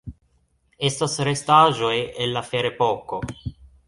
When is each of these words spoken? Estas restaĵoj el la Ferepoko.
Estas 0.87 1.17
restaĵoj 1.27 1.93
el 2.25 2.33
la 2.39 2.43
Ferepoko. 2.47 3.21